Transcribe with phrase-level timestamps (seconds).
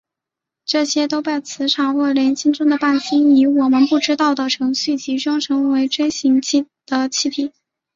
[0.65, 6.41] 这些都被磁场或联星中的伴星以我们还不知道的程序集中成为锥形
[6.87, 7.51] 的气体。